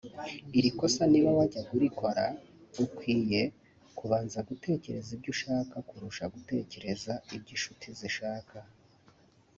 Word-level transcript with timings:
Iri 0.57 0.69
kosa 0.79 1.01
niba 1.11 1.29
wajyaga 1.37 1.71
urikora 1.77 2.25
ukwiye 2.83 3.41
kubanza 3.97 4.37
gutekereza 4.49 5.09
ibyo 5.15 5.29
ushaka 5.35 5.75
kurusha 5.87 6.23
gutekereza 6.33 7.13
ibyo 7.35 7.51
inshuti 7.55 7.87
zishaka 7.99 8.57